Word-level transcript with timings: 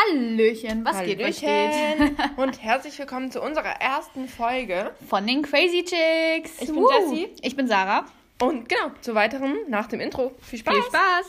Hallöchen, 0.00 0.84
was 0.84 1.02
geht, 1.04 1.18
was 1.20 1.40
Hallöchen. 1.42 2.16
geht? 2.16 2.18
Und 2.36 2.62
herzlich 2.62 2.98
willkommen 2.98 3.30
zu 3.30 3.40
unserer 3.40 3.80
ersten 3.80 4.28
Folge. 4.28 4.90
Von 5.08 5.26
den 5.26 5.40
Crazy 5.40 5.84
Chicks. 5.84 6.60
Ich 6.60 6.66
bin 6.66 6.76
Woo. 6.76 6.90
Jessie. 6.90 7.28
Ich 7.40 7.56
bin 7.56 7.66
Sarah. 7.66 8.04
Und 8.42 8.68
genau, 8.68 8.90
zu 9.00 9.14
weiterem 9.14 9.54
nach 9.68 9.86
dem 9.86 10.00
Intro. 10.00 10.32
Viel 10.42 10.58
Spaß. 10.58 10.74
Viel 10.74 10.82
Spaß. 10.84 11.26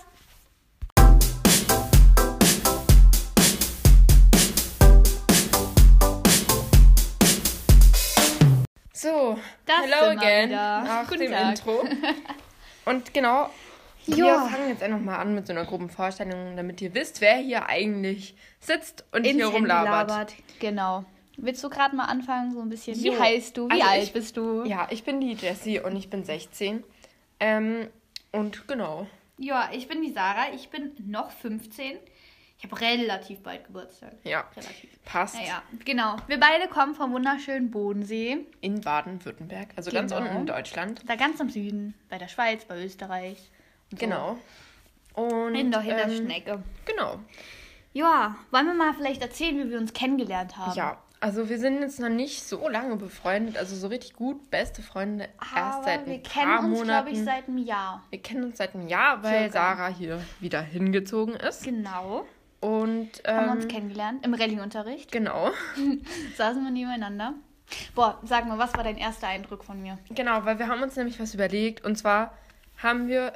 So, 8.93 9.37
Das 9.65 9.75
hello 9.83 10.09
again 10.19 10.49
wieder. 10.49 10.81
nach 10.81 11.07
Guten 11.07 11.21
dem 11.21 11.31
Tag. 11.31 11.49
Intro. 11.49 11.83
Und 12.85 13.13
genau, 13.13 13.49
wir 14.07 14.25
Ja. 14.25 14.47
fangen 14.47 14.69
jetzt 14.69 14.81
einfach 14.83 14.99
mal 14.99 15.17
an 15.17 15.35
mit 15.35 15.47
so 15.47 15.53
einer 15.53 15.65
groben 15.65 15.89
Vorstellung, 15.89 16.55
damit 16.55 16.81
ihr 16.81 16.93
wisst, 16.93 17.21
wer 17.21 17.35
hier 17.37 17.67
eigentlich 17.67 18.35
sitzt 18.59 19.05
und 19.11 19.25
Ins 19.25 19.35
hier 19.35 19.47
rumlabert. 19.47 20.09
labert. 20.09 20.33
Genau. 20.59 21.05
Willst 21.37 21.63
du 21.63 21.69
gerade 21.69 21.95
mal 21.95 22.05
anfangen, 22.05 22.51
so 22.53 22.61
ein 22.61 22.69
bisschen? 22.69 22.95
Wie 22.97 23.07
Jo. 23.07 23.19
heißt 23.19 23.55
du? 23.57 23.67
Wie 23.69 23.73
Also 23.73 23.85
alt 23.87 24.03
ich- 24.03 24.13
bist 24.13 24.37
du? 24.37 24.63
Ja, 24.65 24.87
ich 24.89 25.03
bin 25.03 25.21
die 25.21 25.33
Jessie 25.33 25.79
und 25.79 25.95
ich 25.95 26.09
bin 26.09 26.23
16. 26.23 26.83
Ähm, 27.39 27.87
und 28.31 28.67
genau. 28.67 29.05
Ja, 29.37 29.69
ich 29.71 29.87
bin 29.87 30.01
die 30.01 30.11
Sarah. 30.11 30.47
Ich 30.55 30.69
bin 30.69 30.93
noch 31.05 31.29
15. 31.29 31.97
Ich 32.57 32.63
habe 32.63 32.81
relativ 32.81 33.41
bald 33.43 33.65
Geburtstag. 33.67 34.13
Ja, 34.23 34.45
Relativ. 34.55 34.89
passt. 35.05 35.35
Naja, 35.35 35.61
genau. 35.85 36.15
Wir 36.25 36.39
beide 36.39 36.67
kommen 36.67 36.95
vom 36.95 37.11
wunderschönen 37.13 37.69
Bodensee. 37.69 38.47
In 38.61 38.81
Baden-Württemberg, 38.81 39.67
also 39.75 39.91
ganz 39.91 40.11
Genau. 40.11 40.23
unten 40.25 40.37
in 40.37 40.45
Deutschland. 40.47 41.03
Da 41.07 41.15
ganz 41.17 41.39
am 41.39 41.51
Süden. 41.51 41.93
Bei 42.09 42.17
der 42.17 42.27
Schweiz, 42.29 42.65
bei 42.65 42.83
Österreich. 42.83 43.51
So. 43.91 43.97
Genau. 43.97 44.37
Und 45.13 45.55
In 45.55 45.71
der, 45.71 45.81
in 45.81 45.87
der 45.87 46.07
ähm, 46.09 46.15
Schnecke. 46.15 46.63
Genau. 46.85 47.19
Ja, 47.93 48.35
wollen 48.51 48.67
wir 48.67 48.73
mal 48.73 48.93
vielleicht 48.93 49.21
erzählen, 49.21 49.57
wie 49.57 49.71
wir 49.71 49.79
uns 49.79 49.93
kennengelernt 49.93 50.55
haben? 50.57 50.75
Ja, 50.75 50.97
also 51.19 51.49
wir 51.49 51.57
sind 51.57 51.81
jetzt 51.81 51.99
noch 51.99 52.09
nicht 52.09 52.43
so 52.43 52.69
lange 52.69 52.95
befreundet, 52.95 53.57
also 53.57 53.75
so 53.75 53.87
richtig 53.87 54.13
gut, 54.13 54.51
beste 54.51 54.83
Freunde 54.83 55.27
erst 55.41 55.55
Aber 55.55 55.83
seit 55.83 55.99
ein 56.01 56.05
wir 56.05 56.19
paar 56.21 56.59
kennen 56.59 56.73
uns, 56.73 56.83
glaube 56.83 57.09
ich, 57.09 57.23
seit 57.23 57.47
einem 57.47 57.57
Jahr. 57.57 58.03
wir 58.11 58.21
kennen 58.21 58.43
uns 58.43 58.57
seit 58.57 58.75
einem 58.75 58.87
Jahr, 58.87 59.23
weil 59.23 59.49
Circa. 59.49 59.51
Sarah 59.53 59.87
hier 59.87 60.21
wieder 60.39 60.61
hingezogen 60.61 61.35
ist. 61.35 61.63
Genau. 61.63 62.27
Und 62.59 63.09
Haben 63.25 63.45
wir 63.45 63.51
ähm, 63.51 63.51
uns 63.51 63.67
kennengelernt 63.67 64.25
im 64.25 64.33
Rallye-Unterricht. 64.35 65.11
genau, 65.11 65.49
Saßen 66.37 66.63
wir 66.63 66.71
nebeneinander. 66.71 67.33
Boah, 67.95 68.19
sag 68.23 68.47
mal, 68.47 68.59
was 68.59 68.73
war 68.75 68.83
dein 68.83 68.97
erster 68.97 69.27
Eindruck 69.27 69.63
von 69.63 69.81
mir? 69.81 69.97
genau, 70.11 70.45
weil 70.45 70.59
wir 70.59 70.67
haben 70.67 70.83
uns 70.83 70.95
nämlich 70.95 71.19
was 71.19 71.33
überlegt 71.33 71.83
und 71.83 71.95
zwar 71.97 72.37
haben 72.77 73.07
wir 73.07 73.33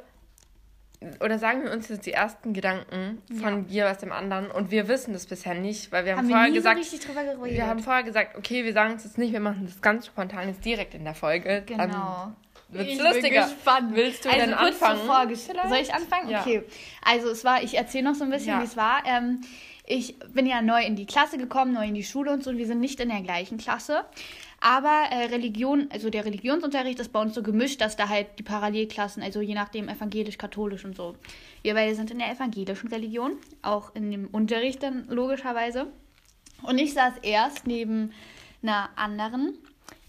oder 1.20 1.38
sagen 1.38 1.64
wir 1.64 1.72
uns 1.72 1.88
jetzt 1.88 2.06
die 2.06 2.12
ersten 2.12 2.52
Gedanken 2.52 3.22
von 3.40 3.66
dir 3.66 3.90
aus 3.90 3.98
dem 3.98 4.12
anderen 4.12 4.50
und 4.50 4.70
wir 4.70 4.88
wissen 4.88 5.12
das 5.12 5.26
bisher 5.26 5.54
nicht, 5.54 5.92
weil 5.92 6.04
wir 6.04 6.12
haben, 6.12 6.18
Haben 6.20 6.28
wir 6.28 6.34
vorher 6.34 6.48
nie 6.50 6.54
gesagt, 6.56 6.76
so 6.84 6.90
richtig 6.90 7.06
drüber 7.06 7.24
geredet. 7.24 7.56
wir 7.56 7.66
haben 7.66 7.80
vorher 7.80 8.02
gesagt, 8.02 8.36
okay, 8.36 8.64
wir 8.64 8.72
sagen 8.72 8.94
es 8.96 9.04
jetzt 9.04 9.18
nicht, 9.18 9.32
wir 9.32 9.40
machen 9.40 9.64
das 9.66 9.80
ganz 9.80 10.06
spontan 10.06 10.48
jetzt 10.48 10.64
direkt 10.64 10.94
in 10.94 11.04
der 11.04 11.14
Folge. 11.14 11.62
Dann 11.66 11.90
Genau. 11.90 12.32
wird's 12.68 12.88
Ich 12.90 12.98
lustiger. 13.00 13.46
Bin 13.46 13.54
gespannt. 13.54 13.94
Willst 13.94 14.24
du 14.24 14.28
also 14.30 14.40
denn 14.40 14.54
anfangen? 14.54 15.00
Soll 15.06 15.78
ich 15.80 15.94
anfangen? 15.94 16.28
Ja. 16.30 16.40
Okay. 16.40 16.62
Also 17.04 17.30
es 17.30 17.44
war, 17.44 17.62
ich 17.62 17.76
erzähle 17.76 18.04
noch 18.04 18.14
so 18.14 18.24
ein 18.24 18.30
bisschen, 18.30 18.48
Ja. 18.54 18.60
wie 18.60 18.64
es 18.64 18.76
war. 18.76 19.02
Ähm, 19.06 19.40
ich 19.92 20.18
bin 20.32 20.46
ja 20.46 20.62
neu 20.62 20.82
in 20.82 20.96
die 20.96 21.06
Klasse 21.06 21.36
gekommen, 21.38 21.74
neu 21.74 21.86
in 21.86 21.94
die 21.94 22.04
Schule 22.04 22.32
und 22.32 22.42
so. 22.42 22.50
Und 22.50 22.58
wir 22.58 22.66
sind 22.66 22.80
nicht 22.80 22.98
in 23.00 23.10
der 23.10 23.20
gleichen 23.20 23.58
Klasse. 23.58 24.04
Aber 24.60 25.06
äh, 25.10 25.26
Religion, 25.26 25.88
also 25.92 26.08
der 26.08 26.24
Religionsunterricht 26.24 26.98
ist 27.00 27.12
bei 27.12 27.20
uns 27.20 27.34
so 27.34 27.42
gemischt, 27.42 27.80
dass 27.80 27.96
da 27.96 28.08
halt 28.08 28.38
die 28.38 28.42
Parallelklassen, 28.42 29.22
also 29.22 29.40
je 29.40 29.54
nachdem 29.54 29.88
evangelisch, 29.88 30.38
katholisch 30.38 30.84
und 30.84 30.96
so. 30.96 31.16
Wir 31.62 31.74
beide 31.74 31.94
sind 31.94 32.10
in 32.10 32.20
der 32.20 32.30
evangelischen 32.30 32.88
Religion, 32.88 33.32
auch 33.60 33.94
in 33.94 34.10
dem 34.10 34.28
Unterricht 34.28 34.82
dann 34.82 35.06
logischerweise. 35.08 35.88
Und 36.62 36.78
ich 36.78 36.94
saß 36.94 37.14
erst 37.22 37.66
neben 37.66 38.12
einer 38.62 38.90
anderen. 38.96 39.58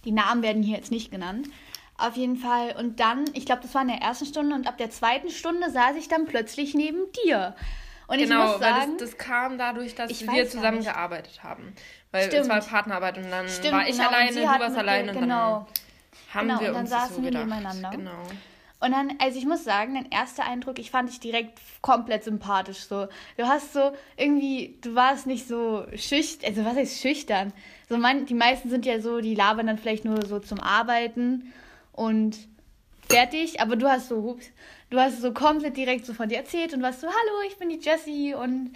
Die 0.06 0.12
Namen 0.12 0.44
werden 0.44 0.64
hier 0.64 0.78
jetzt 0.78 0.92
nicht 0.92 1.12
genannt. 1.12 1.50
Auf 1.98 2.16
jeden 2.16 2.38
Fall. 2.38 2.76
Und 2.78 3.00
dann, 3.00 3.26
ich 3.34 3.46
glaube, 3.46 3.64
das 3.64 3.74
war 3.74 3.82
in 3.82 3.88
der 3.88 4.02
ersten 4.02 4.26
Stunde 4.26 4.56
und 4.56 4.68
ab 4.68 4.78
der 4.78 4.92
zweiten 4.92 5.30
Stunde 5.30 5.72
saß 5.72 5.96
ich 5.98 6.08
dann 6.08 6.26
plötzlich 6.26 6.74
neben 6.74 7.12
dir. 7.26 7.56
Und 8.08 8.20
ich 8.20 8.28
Genau, 8.30 8.44
muss 8.48 8.60
sagen, 8.60 8.92
weil 8.92 8.98
das, 8.98 9.10
das 9.12 9.18
kam 9.18 9.58
dadurch, 9.58 9.96
dass 9.96 10.12
Ich 10.12 10.28
wir 10.30 10.50
zusammen 10.50 10.84
gearbeitet 10.84 11.44
haben. 11.44 11.74
Weil 12.12 12.28
Stimmt. 12.28 12.44
es 12.44 12.50
war 12.50 12.62
Partnerarbeit 12.62 13.18
und 13.18 13.30
dann 13.32 13.48
Stimmt, 13.48 13.74
war 13.74 13.88
ich 13.88 13.98
genau, 13.98 14.10
alleine, 14.10 14.32
du 14.36 14.44
warst 14.44 14.78
alleine 14.78 15.12
und 15.12 15.20
genau. 15.20 15.68
dann 16.34 16.34
haben 16.34 16.48
Genau, 16.48 16.60
wir 16.62 16.68
und 16.70 16.74
dann 16.74 16.82
uns 16.82 16.90
das 16.90 17.02
so 17.02 17.08
saßen 17.10 17.24
wir 17.24 17.32
gedacht. 17.32 17.46
nebeneinander. 17.48 17.90
Genau. 17.92 18.24
Und 18.80 18.92
dann, 18.92 19.14
also 19.20 19.38
ich 19.40 19.46
muss 19.46 19.64
sagen, 19.64 19.94
dein 19.96 20.12
erster 20.12 20.44
Eindruck, 20.44 20.78
ich 20.78 20.92
fand 20.92 21.08
dich 21.10 21.22
direkt 21.22 21.58
komplett 21.82 22.26
sympathisch. 22.26 22.80
So, 22.80 23.08
du 23.38 23.48
hast 23.48 23.72
so 23.72 23.94
irgendwie, 24.18 24.78
du 24.82 24.94
warst 24.94 25.26
nicht 25.26 25.48
so 25.48 25.86
schüchtern, 25.96 26.50
also 26.50 26.66
was 26.66 26.76
heißt 26.76 27.00
schüchtern? 27.02 27.54
So 27.88 27.98
man, 27.98 28.26
die 28.26 28.34
meisten 28.34 28.70
sind 28.70 28.86
ja 28.86 29.00
so, 29.00 29.22
die 29.22 29.36
labern 29.36 29.68
dann 29.68 29.78
vielleicht 29.78 30.04
nur 30.04 30.26
so 30.26 30.40
zum 30.40 30.60
Arbeiten 30.60 31.54
und 31.94 32.38
fertig. 33.14 33.62
Aber 33.62 33.76
du 33.76 33.88
hast 33.90 34.10
so, 34.10 34.24
hups, 34.24 34.46
du 34.90 35.00
hast 35.00 35.22
so 35.22 35.34
komplett 35.34 35.78
direkt 35.78 36.06
so 36.06 36.14
von 36.14 36.30
dir 36.30 36.38
erzählt 36.38 36.74
und 36.74 36.82
warst 36.82 37.02
so, 37.02 37.08
hallo, 37.08 37.48
ich 37.48 37.58
bin 37.58 37.70
die 37.70 37.80
Jessie 37.80 38.34
und 38.34 38.74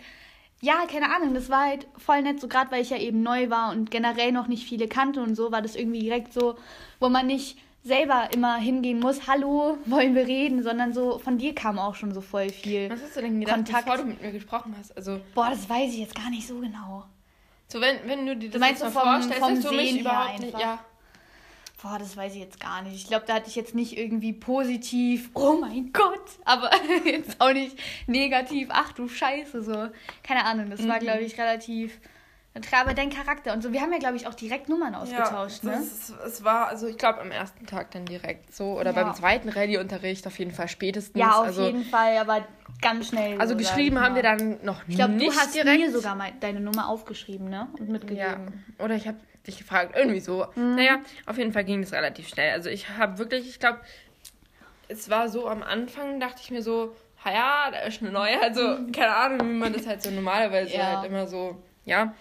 ja, 0.61 0.85
keine 0.91 1.15
Ahnung, 1.15 1.33
das 1.35 1.49
war 1.49 1.65
halt 1.67 1.85
voll 1.97 2.23
nett, 2.23 2.39
so 2.41 2.47
gerade 2.47 2.71
weil 2.71 2.81
ich 2.81 2.89
ja 2.89 2.97
eben 2.97 3.21
neu 3.21 3.49
war 3.51 3.71
und 3.71 3.91
generell 3.91 4.31
noch 4.31 4.47
nicht 4.47 4.67
viele 4.67 4.87
kannte 4.87 5.21
und 5.21 5.35
so, 5.35 5.51
war 5.51 5.61
das 5.61 5.75
irgendwie 5.75 5.99
direkt 5.99 6.33
so, 6.33 6.55
wo 6.99 7.09
man 7.09 7.27
nicht 7.27 7.59
selber 7.83 8.29
immer 8.33 8.57
hingehen 8.57 8.99
muss, 8.99 9.27
hallo, 9.27 9.77
wollen 9.85 10.15
wir 10.15 10.25
reden, 10.27 10.63
sondern 10.63 10.93
so 10.93 11.19
von 11.19 11.37
dir 11.37 11.53
kam 11.53 11.77
auch 11.77 11.93
schon 11.95 12.11
so 12.13 12.21
voll 12.21 12.49
viel. 12.49 12.89
Was 12.89 13.01
hast 13.03 13.15
du 13.15 13.21
denn 13.21 13.39
gedacht, 13.39 13.55
Kontakt. 13.55 13.85
bevor 13.85 13.97
du 13.99 14.05
mit 14.05 14.21
mir 14.21 14.31
gesprochen 14.31 14.75
hast? 14.77 14.97
Also, 14.97 15.21
Boah, 15.35 15.51
das 15.51 15.69
weiß 15.69 15.93
ich 15.93 15.99
jetzt 15.99 16.15
gar 16.15 16.29
nicht 16.31 16.47
so 16.47 16.55
genau. 16.59 17.05
so 17.67 17.79
wenn, 17.79 17.97
wenn 18.05 18.25
du 18.25 18.35
dir 18.35 18.49
das 18.49 18.59
meinst 18.59 18.81
jetzt 18.81 18.93
so 18.93 18.99
mal 18.99 19.21
vom- 19.21 19.31
vorstellst, 19.31 19.63
vom 19.63 19.71
du 19.71 19.77
mich 19.77 20.01
überhaupt 20.01 20.39
nicht... 20.39 20.57
Ja, 20.59 20.79
Boah, 21.81 21.99
das 21.99 22.17
weiß 22.17 22.33
ich 22.33 22.39
jetzt 22.39 22.59
gar 22.59 22.81
nicht. 22.81 22.95
Ich 22.95 23.05
glaube, 23.07 23.25
da 23.27 23.35
hatte 23.35 23.49
ich 23.49 23.55
jetzt 23.55 23.75
nicht 23.75 23.97
irgendwie 23.97 24.33
positiv, 24.33 25.29
oh 25.35 25.57
mein 25.61 25.91
Gott, 25.93 26.25
aber 26.43 26.71
jetzt 27.05 27.39
auch 27.39 27.53
nicht 27.53 27.77
negativ, 28.07 28.69
ach 28.71 28.93
du 28.93 29.07
Scheiße, 29.07 29.61
so. 29.61 29.87
Keine 30.23 30.45
Ahnung, 30.45 30.71
das 30.71 30.81
Mhm. 30.81 30.87
war, 30.87 30.99
glaube 30.99 31.21
ich, 31.21 31.37
relativ. 31.39 31.99
Aber 32.71 32.95
dein 32.95 33.11
Charakter 33.11 33.53
und 33.53 33.61
so, 33.61 33.71
wir 33.71 33.81
haben 33.81 33.91
ja, 33.91 33.99
glaube 33.99 34.15
ich, 34.15 34.25
auch 34.25 34.33
direkt 34.33 34.67
Nummern 34.67 34.95
ausgetauscht, 34.95 35.63
ja 35.63 35.69
ne? 35.77 35.83
es 36.25 36.43
war, 36.43 36.69
also 36.69 36.87
ich 36.87 36.97
glaube 36.97 37.21
am 37.21 37.29
ersten 37.29 37.67
Tag 37.67 37.91
dann 37.91 38.05
direkt 38.05 38.55
so. 38.55 38.79
Oder 38.79 38.95
Ja. 38.95 39.03
beim 39.03 39.13
zweiten 39.13 39.49
Rallye-Unterricht 39.49 40.25
auf 40.25 40.39
jeden 40.39 40.51
Fall 40.51 40.67
spätestens. 40.67 41.19
Ja, 41.19 41.37
auf 41.39 41.45
also, 41.45 41.63
jeden 41.67 41.85
Fall, 41.85 42.17
aber 42.17 42.47
ganz 42.81 43.09
schnell. 43.09 43.39
Also 43.39 43.55
geschrieben 43.55 43.97
ich 43.97 44.01
haben 44.01 44.15
wir 44.15 44.23
dann 44.23 44.57
noch 44.63 44.81
Ich 44.87 44.95
glaube, 44.95 45.13
nicht 45.13 45.31
du 45.31 45.39
hast 45.39 45.53
direkt. 45.53 45.77
mir 45.77 45.91
sogar 45.91 46.15
mal 46.15 46.31
deine 46.39 46.59
Nummer 46.59 46.89
aufgeschrieben, 46.89 47.47
ne? 47.47 47.67
Und 47.77 47.85
Ja, 47.85 47.91
mitgegeben. 47.91 48.65
oder 48.79 48.95
ich 48.95 49.07
habe 49.07 49.17
dich 49.47 49.57
gefragt, 49.57 49.95
irgendwie 49.95 50.19
so. 50.19 50.45
Mhm. 50.55 50.75
Naja, 50.75 50.97
auf 51.25 51.37
jeden 51.37 51.53
Fall 51.53 51.63
ging 51.63 51.81
es 51.81 51.93
relativ 51.93 52.27
schnell. 52.27 52.51
Also 52.53 52.69
ich 52.69 52.89
habe 52.89 53.17
wirklich, 53.17 53.47
ich 53.47 53.59
glaube, 53.59 53.79
es 54.87 55.09
war 55.09 55.27
so 55.29 55.47
am 55.47 55.63
Anfang, 55.63 56.19
dachte 56.19 56.41
ich 56.43 56.51
mir 56.51 56.61
so, 56.61 56.95
ja, 57.25 57.69
da 57.71 57.79
ist 57.79 58.01
eine 58.01 58.11
neue. 58.11 58.41
Also 58.41 58.77
keine 58.93 59.15
Ahnung, 59.15 59.39
wie 59.49 59.53
man 59.53 59.73
das 59.73 59.85
halt 59.85 60.01
so 60.01 60.09
normalerweise 60.11 60.73
Mhm. 60.73 60.79
Ja. 60.79 60.85
halt 60.97 61.05
immer 61.09 61.27
so, 61.27 61.61
ja. 61.85 62.13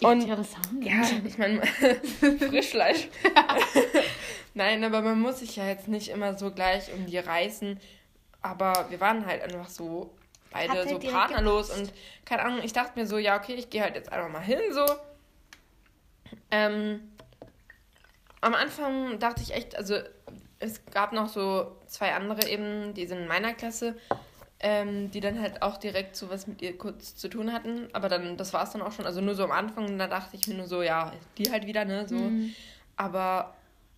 Und 0.00 0.22
Interessant. 0.22 0.66
ja, 0.84 1.02
ich 1.24 1.38
meine, 1.38 1.62
Frischfleisch. 2.50 3.08
Nein, 4.54 4.82
aber 4.84 5.00
man 5.02 5.20
muss 5.20 5.38
sich 5.40 5.56
ja 5.56 5.66
jetzt 5.68 5.86
nicht 5.86 6.08
immer 6.08 6.36
so 6.36 6.50
gleich 6.50 6.92
um 6.92 7.06
die 7.06 7.18
reißen. 7.18 7.78
Aber 8.40 8.86
wir 8.90 9.00
waren 9.00 9.26
halt 9.26 9.42
einfach 9.42 9.68
so 9.68 10.12
Hat 10.52 10.68
beide 10.68 10.72
halt 10.72 10.88
so 10.88 10.98
partnerlos 10.98 11.70
und 11.70 11.92
keine 12.24 12.42
Ahnung, 12.42 12.60
ich 12.64 12.72
dachte 12.72 12.98
mir 12.98 13.06
so, 13.06 13.18
ja, 13.18 13.36
okay, 13.38 13.54
ich 13.54 13.70
gehe 13.70 13.82
halt 13.82 13.94
jetzt 13.94 14.10
einfach 14.10 14.28
mal 14.30 14.42
hin 14.42 14.58
so. 14.72 14.84
Ähm, 16.50 17.00
am 18.40 18.54
Anfang 18.54 19.18
dachte 19.18 19.42
ich 19.42 19.54
echt, 19.54 19.76
also 19.76 19.96
es 20.58 20.84
gab 20.86 21.12
noch 21.12 21.28
so 21.28 21.76
zwei 21.86 22.12
andere 22.14 22.48
eben, 22.48 22.94
die 22.94 23.06
sind 23.06 23.18
in 23.18 23.28
meiner 23.28 23.52
Klasse, 23.54 23.96
ähm, 24.60 25.10
die 25.10 25.20
dann 25.20 25.40
halt 25.40 25.62
auch 25.62 25.76
direkt 25.76 26.16
so 26.16 26.30
was 26.30 26.46
mit 26.46 26.62
ihr 26.62 26.78
kurz 26.78 27.16
zu 27.16 27.28
tun 27.28 27.52
hatten. 27.52 27.88
Aber 27.92 28.08
dann, 28.08 28.36
das 28.36 28.52
war 28.52 28.62
es 28.62 28.70
dann 28.70 28.82
auch 28.82 28.92
schon. 28.92 29.06
Also 29.06 29.20
nur 29.20 29.34
so 29.34 29.44
am 29.44 29.52
Anfang, 29.52 29.98
da 29.98 30.06
dachte 30.06 30.36
ich 30.36 30.46
mir 30.46 30.54
nur 30.54 30.66
so, 30.66 30.82
ja, 30.82 31.12
die 31.38 31.50
halt 31.50 31.66
wieder, 31.66 31.84
ne? 31.84 32.06
So. 32.08 32.16
Mhm. 32.16 32.54
Aber 32.96 33.54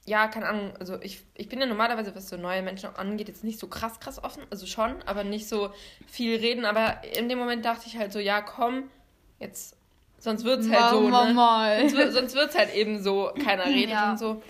ja, 0.07 0.29
keine 0.29 0.47
Ahnung, 0.49 0.75
also 0.79 1.01
ich, 1.01 1.23
ich 1.35 1.49
bin 1.49 1.61
ja 1.61 1.67
normalerweise, 1.67 2.15
was 2.15 2.29
so 2.29 2.37
neue 2.37 2.63
Menschen 2.63 2.95
angeht, 2.97 3.29
jetzt 3.29 3.45
nicht 3.45 3.59
so 3.59 3.67
krass, 3.67 4.01
krass 4.01 4.23
offen. 4.23 4.43
Also 4.51 4.67
schon, 4.67 5.03
aber 5.03 5.25
nicht 5.25 5.49
so 5.49 5.71
viel 6.07 6.39
reden. 6.39 6.65
Aber 6.65 7.03
in 7.17 7.29
dem 7.29 7.39
Moment 7.39 7.65
dachte 7.65 7.87
ich 7.87 7.99
halt 7.99 8.13
so, 8.13 8.19
ja, 8.19 8.41
komm, 8.41 8.91
jetzt, 9.39 9.77
sonst 10.25 10.45
wird's 10.45 10.69
halt 10.71 10.91
so, 10.91 11.09
ne? 11.09 11.33
mal. 11.35 11.79
Sonst, 11.81 11.97
wird- 11.97 12.13
sonst 12.13 12.35
wird's 12.35 12.57
halt 12.59 12.75
eben 12.75 13.03
so, 13.03 13.31
keiner 13.45 13.67
redet 13.67 13.91
Ja. 13.91 14.11
und 14.13 14.19
so. 14.19 14.43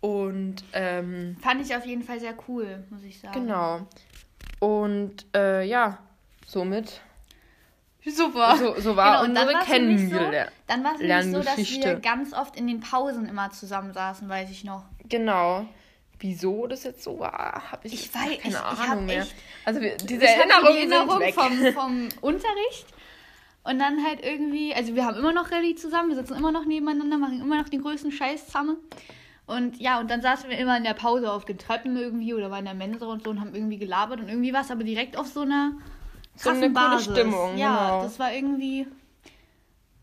Und, 0.00 0.56
ähm, 0.72 1.36
Fand 1.40 1.64
ich 1.64 1.74
auf 1.76 1.86
jeden 1.86 2.02
Fall 2.02 2.18
sehr 2.20 2.34
cool, 2.48 2.84
muss 2.90 3.02
ich 3.04 3.20
sagen. 3.20 3.34
genau. 3.46 3.80
Und, 4.58 5.24
äh, 5.34 5.62
ja, 5.64 5.98
somit, 6.46 7.00
Super. 8.04 8.56
so, 8.56 8.80
so 8.80 8.96
war 8.96 9.22
Genau, 9.24 9.28
unsere 9.28 9.46
nämlich 9.46 9.64
so- 9.66 9.72
Kennengelernt. 9.72 10.52
Dann 10.66 10.82
war 10.84 10.94
es 10.94 11.00
nämlich 11.00 11.32
so, 11.32 11.42
dass 11.42 11.56
wir 11.70 11.94
ganz 12.00 12.32
oft 12.34 12.56
in 12.56 12.66
den 12.66 12.80
Pausen 12.80 13.26
immer 13.28 13.50
zusammensaßen, 13.52 14.28
weiß 14.28 14.50
ich 14.50 14.64
noch. 14.64 14.84
Genau. 15.08 15.66
Wieso 16.18 16.66
das 16.68 16.82
jetzt 16.84 17.02
so 17.04 17.18
war, 17.20 17.62
habe 17.72 17.86
ich, 17.86 17.94
Ich 17.94 18.06
weiß- 18.10 18.12
keine 18.12 18.32
ich- 18.34 18.44
ich 18.44 18.56
Ahnung 18.56 18.88
hab 18.88 19.00
mehr. 19.02 19.22
echt- 19.22 19.34
Also 19.64 19.80
wir, 19.80 19.96
diese 19.96 20.24
Ich 20.24 20.30
hatte 20.36 20.48
Erinnerungen 20.50 20.72
die 20.88 20.92
Erinnerung 20.92 21.32
vom, 21.32 21.72
vom 21.72 22.08
Unterricht. 22.22 22.86
Und 23.64 23.78
dann 23.78 24.04
halt 24.04 24.20
irgendwie, 24.24 24.74
also 24.74 24.94
wir 24.96 25.04
haben 25.06 25.16
immer 25.16 25.32
noch 25.32 25.52
Rallye 25.52 25.76
zusammen, 25.76 26.08
wir 26.08 26.16
sitzen 26.16 26.34
immer 26.36 26.50
noch 26.50 26.64
nebeneinander, 26.64 27.16
machen 27.18 27.40
immer 27.40 27.58
noch 27.58 27.68
den 27.68 27.82
größten 27.82 28.10
Scheiß 28.10 28.46
zusammen. 28.46 28.76
Und 29.46 29.80
ja, 29.80 30.00
und 30.00 30.10
dann 30.10 30.20
saßen 30.22 30.48
wir 30.50 30.58
immer 30.58 30.76
in 30.76 30.84
der 30.84 30.94
Pause 30.94 31.30
auf 31.30 31.44
den 31.44 31.58
Treppen 31.58 31.96
irgendwie 31.96 32.34
oder 32.34 32.50
waren 32.50 32.60
in 32.60 32.64
der 32.64 32.74
Mensa 32.74 33.06
und 33.06 33.22
so 33.22 33.30
und 33.30 33.40
haben 33.40 33.54
irgendwie 33.54 33.78
gelabert 33.78 34.20
und 34.20 34.28
irgendwie 34.28 34.52
war 34.52 34.62
es 34.62 34.70
aber 34.70 34.82
direkt 34.84 35.16
auf 35.16 35.26
so 35.26 35.40
einer 35.42 35.72
So 36.36 36.50
eine 36.50 36.58
krassen 36.60 36.72
Basis. 36.74 37.12
Stimmung, 37.12 37.56
Ja, 37.56 37.86
genau. 37.88 38.02
das 38.04 38.18
war 38.18 38.32
irgendwie. 38.32 38.86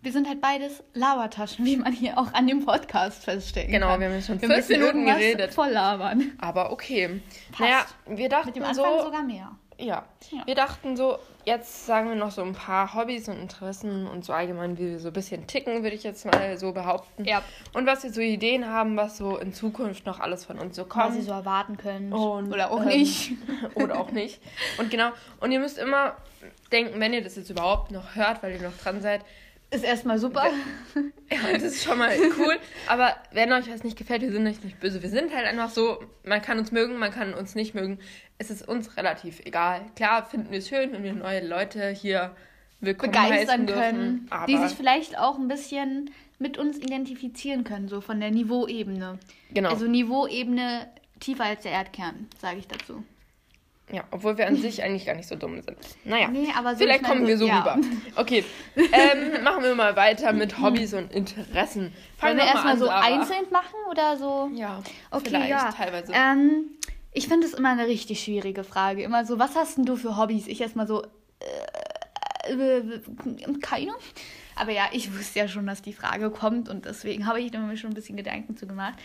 Wir 0.02 0.14
sind 0.14 0.30
halt 0.30 0.40
beides 0.40 0.82
Labertaschen, 0.94 1.66
wie 1.66 1.76
man 1.76 1.92
hier 1.92 2.18
auch 2.18 2.34
an 2.34 2.48
dem 2.48 2.64
Podcast 2.66 3.26
feststellen 3.26 3.70
Genau, 3.72 3.88
kann. 3.88 4.00
wir 4.00 4.10
haben 4.10 4.22
schon 4.22 4.42
wir 4.42 4.50
fünf 4.50 4.70
Minuten 4.70 5.06
geredet. 5.06 5.54
Voll 5.54 5.72
labern. 5.72 6.32
Aber 6.40 6.72
okay. 6.72 7.20
Passt. 7.52 7.60
Naja, 7.60 7.86
wir 8.08 8.30
dachten 8.30 8.48
Mit 8.48 8.56
dem 8.56 8.64
Anfang 8.64 8.98
so. 9.00 9.04
sogar 9.06 9.24
mehr. 9.24 9.52
Ja. 9.80 10.04
Ja. 10.32 10.46
Wir 10.46 10.56
dachten 10.56 10.98
so, 10.98 11.18
jetzt 11.46 11.86
sagen 11.86 12.10
wir 12.10 12.16
noch 12.16 12.32
so 12.32 12.44
ein 12.44 12.54
paar 12.54 12.94
Hobbys 12.94 13.30
und 13.30 13.40
Interessen 13.40 14.08
und 14.08 14.26
so 14.26 14.34
allgemein, 14.34 14.78
wie 14.78 14.92
wir 14.92 15.00
so 15.00 15.08
ein 15.08 15.14
bisschen 15.14 15.48
ticken, 15.48 15.84
würde 15.84 15.96
ich 15.96 16.04
jetzt 16.04 16.26
mal 16.26 16.58
so 16.58 16.74
behaupten. 16.74 17.24
Ja. 17.26 17.42
Und 17.74 17.86
was 17.86 18.04
wir 18.04 18.12
so 18.12 18.22
Ideen 18.22 18.68
haben, 18.68 18.98
was 18.98 19.18
so 19.18 19.38
in 19.38 19.54
Zukunft 19.54 20.06
noch 20.06 20.20
alles 20.20 20.46
von 20.46 20.60
uns 20.60 20.76
so 20.76 20.84
Was 20.84 20.90
kommt. 20.90 21.16
ihr 21.16 21.24
so 21.24 21.32
erwarten 21.32 21.78
könnt. 21.78 22.14
Und, 22.14 22.52
Oder 22.52 22.72
auch 22.72 22.82
ähm, 22.82 22.88
nicht. 22.88 23.32
Oder 23.76 24.00
auch 24.00 24.12
nicht. 24.12 24.42
Und 24.78 24.92
genau, 24.92 25.12
und 25.40 25.52
ihr 25.52 25.60
müsst 25.60 25.78
immer 25.78 26.18
denken, 26.72 27.00
wenn 27.00 27.14
ihr 27.14 27.24
das 27.24 27.36
jetzt 27.36 27.50
überhaupt 27.50 27.92
noch 27.92 28.16
hört, 28.16 28.44
weil 28.44 28.54
ihr 28.54 28.62
noch 28.62 28.78
dran 28.78 29.02
seid, 29.02 29.22
Ist 29.72 29.84
erstmal 29.84 30.18
super. 30.18 30.46
ja, 31.32 31.54
das 31.54 31.62
ist 31.64 31.84
schon 31.84 32.00
mal 32.00 32.12
cool. 32.40 32.58
Aber 32.88 33.16
wenn 33.32 33.52
euch 33.54 33.70
was 33.72 33.84
nicht 33.84 33.98
gefällt, 33.98 34.22
wir 34.22 34.32
sind 34.32 34.48
euch 34.48 34.64
nicht 34.64 34.80
böse. 34.80 35.04
Wir 35.04 35.10
sind 35.10 35.34
halt 35.34 35.46
einfach 35.46 35.70
so, 35.70 36.04
man 36.24 36.42
kann 36.42 36.58
uns 36.58 36.72
mögen, 36.72 36.98
man 36.98 37.12
kann 37.12 37.34
uns 37.36 37.54
nicht 37.54 37.76
mögen. 37.76 38.00
Es 38.40 38.50
ist 38.50 38.68
uns 38.68 38.98
relativ 38.98 39.40
egal. 39.46 39.82
Klar 39.96 40.26
finden 40.26 40.50
wir 40.52 40.58
es 40.58 40.70
schön, 40.70 40.92
wenn 40.92 41.04
wir 41.04 41.14
neue 41.14 41.46
Leute 41.48 41.90
hier 41.90 42.36
willkommen 42.82 43.12
begeistern 43.12 43.38
heißen 43.38 43.68
dürfen, 43.68 43.82
können, 43.82 44.28
aber 44.32 44.46
die 44.48 44.58
sich 44.58 44.72
vielleicht 44.76 45.18
auch 45.20 45.38
ein 45.38 45.48
bisschen 45.48 46.10
mit 46.40 46.58
uns 46.58 46.78
identifizieren 46.78 47.64
können, 47.64 47.90
so 47.90 48.02
von 48.02 48.20
der 48.20 48.32
Niveauebene. 48.32 49.20
genau. 49.54 49.70
Also 49.70 49.86
Niveauebene 49.86 50.88
tiefer 51.20 51.44
als 51.44 51.64
der 51.64 51.74
Erdkern, 51.74 52.28
sage 52.40 52.60
ich 52.60 52.68
dazu. 52.68 53.04
Ja, 53.92 54.04
obwohl 54.12 54.38
wir 54.38 54.48
an 54.48 54.56
sich 54.56 54.84
eigentlich 54.84 55.06
gar 55.06 55.16
nicht 55.16 55.28
so 55.28 55.36
dumm 55.36 55.62
sind. 55.62 55.78
Naja. 56.04 56.28
Nee, 56.30 56.50
aber 56.56 56.74
so 56.74 56.80
Vielleicht 56.80 57.04
kommen 57.04 57.26
wir 57.28 57.38
so 57.38 57.48
ja. 57.48 57.60
rüber. 57.60 57.78
Okay, 58.16 58.44
ähm, 58.76 59.44
machen 59.44 59.64
wir 59.64 59.76
mal 59.76 59.96
weiter 59.96 60.34
mit 60.34 60.60
Hobbys 60.60 60.94
und 60.94 61.12
Interessen. 61.12 61.94
Wollen 62.20 62.38
wir 62.38 62.46
erstmal 62.46 62.78
so 62.78 62.86
Sarah. 62.86 63.02
einzeln 63.02 63.46
machen 63.52 63.76
oder 63.90 64.18
so? 64.18 64.50
Ja, 64.54 64.82
Okay, 65.12 65.26
vielleicht, 65.26 65.50
ja. 65.50 65.72
teilweise. 65.72 66.14
Ähm, 66.14 66.66
ich 67.12 67.28
finde 67.28 67.48
es 67.48 67.54
immer 67.54 67.70
eine 67.70 67.88
richtig 67.88 68.24
schwierige 68.24 68.64
Frage. 68.64 69.02
Immer 69.04 69.26
so, 69.26 69.40
was 69.40 69.56
hast 69.56 69.78
denn 69.78 69.86
du 69.86 69.96
für 69.96 70.18
Hobbys? 70.18 70.48
Ich 70.48 70.62
erstmal 70.62 70.88
so, 70.88 71.04
äh, 72.48 72.52
äh, 72.52 73.02
keine. 73.62 73.92
Aber 74.56 74.72
ja, 74.72 74.84
ich 74.92 75.18
wusste 75.18 75.40
ja 75.40 75.48
schon, 75.48 75.66
dass 75.66 75.82
die 75.82 75.94
Frage 75.94 76.30
kommt 76.30 76.70
und 76.70 76.86
deswegen 76.86 77.26
habe 77.26 77.40
ich 77.40 77.52
mir 77.52 77.78
schon 77.78 77.92
ein 77.92 77.96
bisschen 77.96 78.18
Gedanken 78.18 78.58
zu 78.58 78.68
gemacht. 78.68 78.96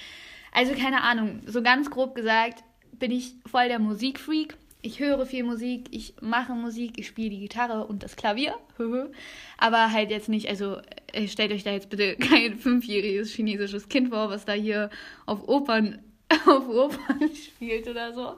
Also 0.53 0.75
keine 0.75 1.03
Ahnung, 1.03 1.43
so 1.47 1.63
ganz 1.63 1.91
grob 1.91 2.15
gesagt 2.15 2.63
bin 2.93 3.11
ich 3.11 3.35
voll 3.51 3.69
der 3.69 3.79
Musikfreak. 3.79 4.57
Ich 4.85 5.01
höre 5.01 5.25
viel 5.25 5.45
Musik, 5.45 5.87
ich 5.93 6.13
mache 6.21 6.53
Musik, 6.53 6.99
ich 6.99 7.07
spiele 7.07 7.31
die 7.31 7.41
Gitarre 7.41 7.87
und 7.87 8.03
das 8.03 8.17
Klavier. 8.17 8.55
Aber 9.57 9.91
halt 9.91 10.11
jetzt 10.11 10.29
nicht, 10.29 10.47
also 10.51 10.77
äh, 11.11 11.27
stellt 11.27 11.53
euch 11.53 11.65
da 11.65 11.71
jetzt 11.71 11.89
bitte 11.89 12.17
kein 12.21 12.59
fünfjähriges 12.59 13.31
chinesisches 13.31 13.89
Kind 13.89 14.11
vor, 14.11 14.29
was 14.29 14.45
da 14.45 14.53
hier 14.53 14.91
auf 15.25 15.49
Opern, 15.49 16.01
auf 16.47 16.69
Opern 16.69 17.31
spielt 17.35 17.89
oder 17.89 18.13
so. 18.13 18.35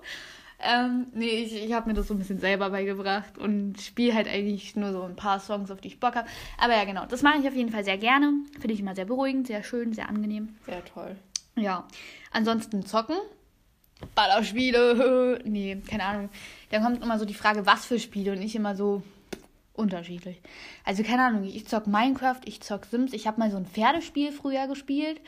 Ähm, 0.60 1.08
nee, 1.12 1.42
ich, 1.42 1.64
ich 1.64 1.72
habe 1.72 1.88
mir 1.88 1.94
das 1.94 2.06
so 2.06 2.14
ein 2.14 2.18
bisschen 2.18 2.38
selber 2.38 2.70
beigebracht 2.70 3.36
und 3.38 3.80
spiele 3.80 4.14
halt 4.14 4.28
eigentlich 4.28 4.76
nur 4.76 4.92
so 4.92 5.02
ein 5.02 5.16
paar 5.16 5.40
Songs, 5.40 5.72
auf 5.72 5.80
die 5.80 5.88
ich 5.88 5.98
Bock 5.98 6.14
habe. 6.14 6.28
Aber 6.58 6.76
ja, 6.76 6.84
genau, 6.84 7.06
das 7.06 7.22
mache 7.22 7.40
ich 7.40 7.48
auf 7.48 7.56
jeden 7.56 7.72
Fall 7.72 7.82
sehr 7.82 7.98
gerne. 7.98 8.32
Finde 8.52 8.72
ich 8.72 8.78
immer 8.78 8.94
sehr 8.94 9.06
beruhigend, 9.06 9.48
sehr 9.48 9.64
schön, 9.64 9.92
sehr 9.94 10.08
angenehm. 10.08 10.54
Sehr 10.64 10.84
toll. 10.84 11.16
Ja, 11.56 11.88
ansonsten 12.30 12.86
zocken. 12.86 13.16
Ballerspiele, 14.14 15.40
nee, 15.44 15.76
keine 15.88 16.04
Ahnung. 16.04 16.28
Da 16.70 16.80
kommt 16.80 17.02
immer 17.02 17.18
so 17.18 17.24
die 17.24 17.34
Frage, 17.34 17.66
was 17.66 17.86
für 17.86 17.98
Spiele 17.98 18.32
und 18.32 18.42
ich 18.42 18.54
immer 18.54 18.76
so 18.76 19.02
unterschiedlich. 19.74 20.40
Also 20.84 21.02
keine 21.02 21.22
Ahnung, 21.22 21.44
ich 21.44 21.66
zock 21.66 21.86
Minecraft, 21.86 22.40
ich 22.44 22.60
zock 22.60 22.86
Sims, 22.86 23.12
ich 23.12 23.26
habe 23.26 23.38
mal 23.38 23.50
so 23.50 23.56
ein 23.56 23.66
Pferdespiel 23.66 24.32
früher 24.32 24.66
gespielt. 24.66 25.20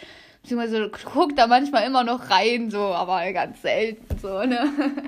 Beziehungsweise 0.42 0.90
guck 1.04 1.36
da 1.36 1.46
manchmal 1.46 1.84
immer 1.84 2.04
noch 2.04 2.30
rein, 2.30 2.70
so, 2.70 2.80
aber 2.80 3.32
ganz 3.32 3.60
selten 3.62 4.18
so, 4.18 4.42
ne? 4.44 4.70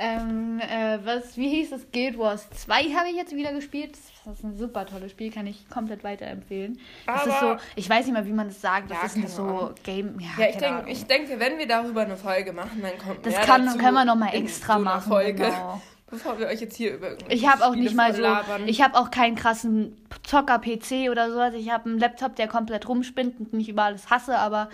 ähm, 0.00 0.60
äh, 0.60 0.98
was, 1.04 1.36
wie 1.36 1.48
hieß 1.50 1.72
es? 1.72 1.90
Guild 1.92 2.18
Wars 2.18 2.48
2 2.50 2.84
habe 2.94 3.08
ich 3.10 3.16
jetzt 3.16 3.34
wieder 3.36 3.52
gespielt. 3.52 3.96
Das 4.24 4.38
ist 4.38 4.44
ein 4.44 4.56
super 4.56 4.86
tolles 4.86 5.10
Spiel, 5.12 5.30
kann 5.30 5.46
ich 5.46 5.68
komplett 5.68 6.02
weiterempfehlen. 6.02 6.78
Das 7.06 7.26
ist 7.26 7.38
so, 7.40 7.46
Aber- 7.50 7.60
ich 7.76 7.88
weiß 7.88 8.06
nicht 8.06 8.14
mal, 8.14 8.26
wie 8.26 8.32
man 8.32 8.48
das 8.48 8.60
sagt. 8.60 8.90
Das 8.90 8.98
Ja, 8.98 9.04
ist 9.06 9.16
ein 9.16 9.26
so 9.28 9.42
Ahnung. 9.42 9.74
Game. 9.84 10.18
Ja, 10.18 10.28
Ja, 10.44 10.50
ich, 10.50 10.56
denk, 10.56 10.88
ich 10.88 11.06
denke, 11.06 11.38
wenn 11.38 11.58
wir 11.58 11.68
darüber 11.68 12.00
eine 12.02 12.16
Folge 12.16 12.52
machen, 12.52 12.80
dann 12.82 12.96
kommt 12.98 13.24
Das 13.26 13.34
mehr 13.34 13.44
kann, 13.44 13.66
dazu 13.66 13.78
können 13.78 13.94
wir 13.94 14.04
noch 14.04 14.16
mal 14.16 14.34
in 14.34 14.44
extra 14.44 14.78
so 14.78 14.84
machen. 14.84 15.08
Folge, 15.12 15.44
Genau. 15.44 15.80
bevor 16.10 16.38
wir 16.38 16.46
euch 16.48 16.60
jetzt 16.60 16.76
hier 16.76 16.94
über 16.94 17.10
Ich 17.28 17.46
habe 17.48 17.64
auch 17.64 17.70
Spiele 17.72 17.84
nicht 17.84 17.94
mal 17.96 18.12
so, 18.14 18.22
volllabern. 18.22 18.66
ich 18.66 18.82
habe 18.82 18.98
auch 18.98 19.10
keinen 19.10 19.36
krassen 19.36 19.96
Zocker-PC 20.24 21.08
oder 21.10 21.30
so. 21.30 21.38
Also 21.38 21.56
ich 21.58 21.70
habe 21.70 21.88
einen 21.88 21.98
Laptop, 21.98 22.34
der 22.36 22.48
komplett 22.48 22.88
rumspinnt 22.88 23.38
und 23.38 23.52
nicht 23.52 23.68
über 23.68 23.84
alles 23.84 24.10
hasse, 24.10 24.36
aber 24.38 24.70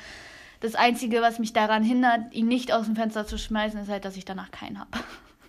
das 0.61 0.75
Einzige, 0.75 1.23
was 1.23 1.38
mich 1.38 1.53
daran 1.53 1.82
hindert, 1.82 2.32
ihn 2.32 2.49
nicht 2.49 2.73
aus 2.73 2.87
dem 2.87 2.97
Fenster 2.97 3.26
zu 3.26 3.38
schmeißen, 3.38 3.81
ist 3.81 3.88
halt, 3.88 4.05
dass 4.05 4.17
ich 4.17 4.25
danach 4.25 4.50
keinen 4.50 4.79
habe. 4.79 4.91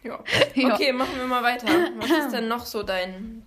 ja. 0.56 0.74
Okay, 0.74 0.94
machen 0.94 1.18
wir 1.18 1.26
mal 1.26 1.44
weiter. 1.44 1.68
Was 1.98 2.10
ist 2.10 2.32
denn 2.32 2.48
noch 2.48 2.66
so 2.66 2.84
dein 2.84 3.46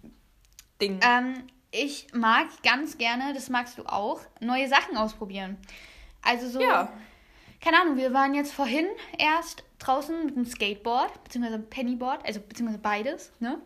Ding? 0.81 1.01
Ähm, 1.03 1.45
ich 1.71 2.09
mag 2.13 2.49
ganz 2.63 2.99
gerne, 2.99 3.33
das 3.35 3.49
magst 3.49 3.79
du 3.79 3.85
auch, 3.85 4.21
neue 4.41 4.69
Sachen 4.69 4.97
ausprobieren. 4.97 5.57
Also 6.23 6.49
so, 6.49 6.61
ja, 6.61 6.93
keine 7.61 7.81
Ahnung, 7.81 7.97
wir 7.97 8.13
waren 8.13 8.35
jetzt 8.35 8.53
vorhin 8.53 8.87
erst 9.19 9.65
draußen 9.79 10.27
mit 10.27 10.37
einem 10.37 10.47
Skateboard, 10.47 11.25
beziehungsweise 11.25 11.59
Pennyboard, 11.59 12.27
also 12.27 12.41
beziehungsweise 12.41 12.81
beides, 12.81 13.33
ne? 13.41 13.61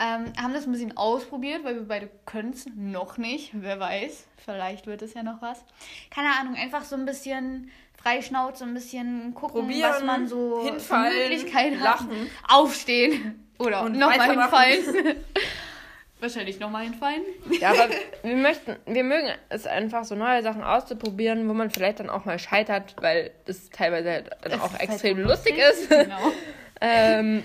Ähm, 0.00 0.32
haben 0.40 0.54
das 0.54 0.66
ein 0.66 0.72
bisschen 0.72 0.96
ausprobiert, 0.96 1.64
weil 1.64 1.74
wir 1.74 1.88
beide 1.88 2.08
können 2.24 2.52
es 2.52 2.66
noch 2.76 3.18
nicht. 3.18 3.50
Wer 3.54 3.80
weiß, 3.80 4.26
vielleicht 4.44 4.86
wird 4.86 5.02
es 5.02 5.14
ja 5.14 5.22
noch 5.22 5.42
was. 5.42 5.64
Keine 6.10 6.28
Ahnung, 6.38 6.54
einfach 6.54 6.84
so 6.84 6.94
ein 6.94 7.04
bisschen 7.04 7.70
freischnauze, 8.00 8.64
ein 8.64 8.74
bisschen 8.74 9.34
gucken, 9.34 9.62
Probieren, 9.62 9.90
was 9.90 10.02
man 10.04 10.28
so 10.28 10.60
für 10.60 10.70
hinfallen, 10.70 11.16
Möglichkeiten 11.16 11.80
lachen. 11.80 12.10
hat. 12.10 12.50
Aufstehen 12.54 13.44
oder 13.58 13.88
nochmal 13.88 14.30
hinfallen. 14.30 15.16
Wahrscheinlich 16.20 16.58
nochmal 16.58 16.84
hinfallen. 16.84 17.22
ja, 17.60 17.70
aber 17.70 17.88
wir 18.24 18.36
möchten, 18.36 18.76
wir 18.86 19.04
mögen 19.04 19.28
es 19.50 19.68
einfach 19.68 20.04
so 20.04 20.16
neue 20.16 20.42
Sachen 20.42 20.64
auszuprobieren, 20.64 21.48
wo 21.48 21.54
man 21.54 21.70
vielleicht 21.70 22.00
dann 22.00 22.10
auch 22.10 22.24
mal 22.24 22.40
scheitert, 22.40 22.96
weil 23.00 23.30
das 23.46 23.70
teilweise 23.70 24.10
halt 24.10 24.30
dann 24.42 24.52
Es 24.52 24.60
auch 24.60 24.72
halt 24.72 24.82
extrem 24.82 25.18
lustig 25.18 25.56
lustig, 25.56 25.90
ist. 25.90 25.90
Genau. 25.90 26.32
ähm, 26.80 27.44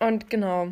und 0.00 0.28
genau. 0.28 0.68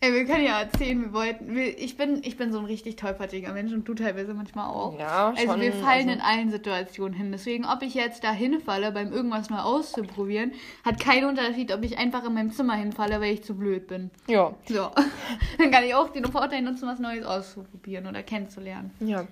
Ey, 0.00 0.12
wir 0.12 0.26
können 0.26 0.44
ja 0.44 0.60
erzählen, 0.60 1.00
wir 1.02 1.12
wollten. 1.12 1.56
Wir, 1.56 1.76
ich, 1.76 1.96
bin, 1.96 2.22
ich 2.22 2.36
bin 2.36 2.52
so 2.52 2.60
ein 2.60 2.66
richtig 2.66 2.94
tollpatschiger 2.94 3.52
Mensch 3.52 3.72
und 3.72 3.88
du 3.88 3.94
teilweise 3.94 4.32
manchmal 4.32 4.70
auch. 4.70 4.96
Ja, 4.96 5.30
Also 5.30 5.44
schon, 5.44 5.60
wir 5.60 5.72
fallen 5.72 6.08
also- 6.08 6.10
in 6.12 6.20
allen 6.20 6.50
Situationen 6.52 7.14
hin. 7.14 7.32
Deswegen, 7.32 7.64
ob 7.64 7.82
ich 7.82 7.94
jetzt 7.94 8.22
da 8.22 8.30
hinfalle, 8.30 8.92
beim 8.92 9.12
irgendwas 9.12 9.50
mal 9.50 9.64
auszuprobieren, 9.64 10.52
hat 10.84 11.00
keinen 11.00 11.24
Unterschied, 11.28 11.72
ob 11.72 11.82
ich 11.82 11.98
einfach 11.98 12.24
in 12.24 12.34
meinem 12.34 12.52
Zimmer 12.52 12.74
hinfalle, 12.74 13.20
weil 13.20 13.34
ich 13.34 13.42
zu 13.42 13.56
blöd 13.56 13.88
bin. 13.88 14.10
Ja. 14.28 14.54
So. 14.68 14.88
Dann 15.58 15.72
kann 15.72 15.82
ich 15.82 15.96
auch 15.96 16.10
den 16.10 16.26
Vorteil 16.26 16.62
nutzen, 16.62 16.86
was 16.86 17.00
Neues 17.00 17.24
auszuprobieren 17.24 18.06
oder 18.06 18.22
kennenzulernen. 18.22 18.92
Ja. 19.00 19.26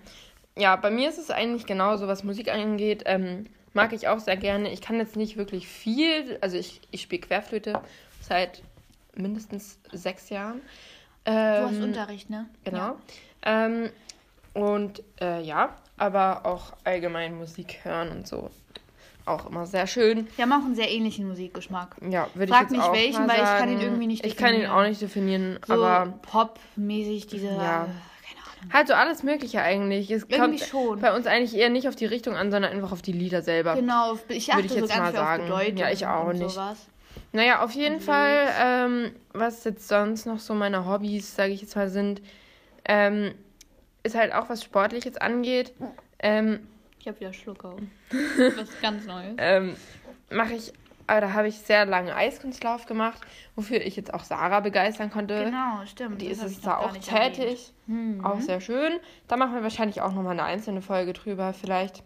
Ja, 0.58 0.74
bei 0.74 0.90
mir 0.90 1.08
ist 1.08 1.18
es 1.18 1.30
eigentlich 1.30 1.66
genauso, 1.66 2.08
was 2.08 2.24
Musik 2.24 2.52
angeht. 2.52 3.04
Ähm, 3.06 3.46
mag 3.72 3.92
ich 3.92 4.08
auch 4.08 4.18
sehr 4.18 4.36
gerne. 4.36 4.72
Ich 4.72 4.80
kann 4.80 4.96
jetzt 4.96 5.14
nicht 5.14 5.36
wirklich 5.36 5.68
viel, 5.68 6.38
also 6.40 6.56
ich, 6.56 6.80
ich 6.90 7.02
spiele 7.02 7.20
Querflöte 7.20 7.80
seit 8.20 8.62
mindestens 9.16 9.78
sechs 9.92 10.28
Jahren. 10.30 10.60
Du 11.24 11.32
hast 11.32 11.72
Ähm, 11.74 11.82
Unterricht, 11.82 12.30
ne? 12.30 12.46
Genau. 12.64 12.96
Ähm, 13.42 13.90
und 14.54 15.02
äh, 15.20 15.42
ja, 15.42 15.76
aber 15.96 16.46
auch 16.46 16.72
allgemein 16.84 17.36
Musik 17.36 17.78
hören 17.82 18.10
und 18.10 18.26
so. 18.28 18.50
Auch 19.24 19.46
immer 19.50 19.66
sehr 19.66 19.88
schön. 19.88 20.28
Wir 20.36 20.44
haben 20.44 20.52
auch 20.52 20.64
einen 20.64 20.76
sehr 20.76 20.88
ähnlichen 20.90 21.26
Musikgeschmack. 21.26 21.96
Ja, 22.08 22.28
würde 22.34 22.52
Frag 22.52 22.66
ich 22.66 22.70
jetzt 22.70 22.78
mich 22.78 22.80
auch 22.82 22.92
welchen, 22.92 23.26
mal 23.26 23.28
weil 23.30 23.36
ich 23.38 23.42
sagen. 23.48 23.58
kann 23.58 23.72
ihn 23.72 23.80
irgendwie 23.80 24.06
nicht 24.06 24.24
Ich 24.24 24.36
kann 24.36 24.50
ihn 24.50 24.60
definieren. 24.60 24.78
auch 24.84 24.88
nicht 24.88 25.00
definieren, 25.02 25.58
So 25.66 25.72
aber 25.74 26.12
Pop-mäßig, 26.22 27.26
diese. 27.26 27.46
Ja. 27.48 27.52
Äh, 27.54 27.58
keine 27.58 27.90
Ahnung. 28.60 28.72
halt 28.72 28.86
so 28.86 28.94
alles 28.94 29.22
Mögliche 29.24 29.60
eigentlich. 29.62 30.12
Es 30.12 30.22
Irgendwie 30.28 30.58
kommt 30.60 30.70
schon. 30.70 31.00
bei 31.00 31.12
uns 31.14 31.26
eigentlich 31.26 31.56
eher 31.56 31.70
nicht 31.70 31.88
auf 31.88 31.96
die 31.96 32.06
Richtung 32.06 32.36
an, 32.36 32.52
sondern 32.52 32.72
einfach 32.72 32.92
auf 32.92 33.02
die 33.02 33.10
Lieder 33.12 33.42
selber. 33.42 33.74
Genau, 33.74 34.16
ich 34.28 34.52
achte 34.52 34.66
ich 34.66 34.72
so 34.72 34.78
jetzt 34.78 34.96
mal 34.96 35.12
sagen. 35.12 35.76
Ja, 35.76 35.90
ich 35.90 36.06
auch 36.06 36.28
und 36.28 36.38
nicht. 36.38 36.50
sowas. 36.52 36.86
Naja, 37.32 37.62
auf 37.62 37.72
jeden 37.72 37.96
Blöd. 37.96 38.06
Fall, 38.06 38.48
ähm, 38.60 39.12
was 39.32 39.64
jetzt 39.64 39.88
sonst 39.88 40.26
noch 40.26 40.38
so 40.38 40.54
meine 40.54 40.86
Hobbys, 40.86 41.34
sage 41.36 41.52
ich 41.52 41.60
jetzt 41.62 41.76
mal, 41.76 41.88
sind, 41.88 42.22
ähm, 42.84 43.34
ist 44.02 44.14
halt 44.16 44.32
auch 44.32 44.48
was 44.48 44.62
Sportliches 44.62 45.16
angeht. 45.16 45.72
Ähm, 46.18 46.66
Ich 47.00 47.06
habe 47.08 47.18
wieder 47.20 47.32
Schluck 47.32 47.64
auf. 47.64 47.80
Was 48.56 48.68
ganz 48.80 49.04
Neues. 49.06 49.34
ähm, 49.38 49.76
mache 50.30 50.54
ich 50.54 50.72
Aber 51.08 51.20
da 51.20 51.32
habe 51.34 51.46
ich 51.48 51.58
sehr 51.58 51.86
lange 51.86 52.14
Eiskunstlauf 52.16 52.86
gemacht, 52.86 53.20
wofür 53.54 53.80
ich 53.80 53.94
jetzt 53.96 54.12
auch 54.14 54.24
Sarah 54.24 54.58
begeistern 54.60 55.10
konnte. 55.10 55.44
Genau, 55.44 55.84
stimmt. 55.86 56.20
Die 56.20 56.26
ist 56.26 56.42
ich 56.44 56.60
da 56.60 56.78
auch 56.78 56.96
tätig. 56.96 57.72
Mhm. 57.86 58.24
Auch 58.24 58.40
sehr 58.40 58.60
schön. 58.60 58.92
Da 59.28 59.36
machen 59.36 59.54
wir 59.54 59.62
wahrscheinlich 59.62 60.00
auch 60.00 60.12
nochmal 60.12 60.32
eine 60.32 60.42
einzelne 60.44 60.82
Folge 60.82 61.12
drüber, 61.12 61.52
vielleicht. 61.52 62.02